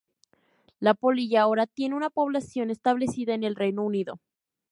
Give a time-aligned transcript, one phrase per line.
[0.79, 4.19] La polilla ahora tiene una población establecida en el Reino Unido.